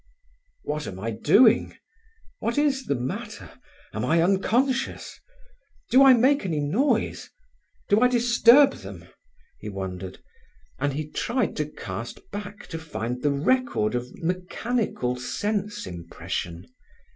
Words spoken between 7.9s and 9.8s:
I disturb them?" he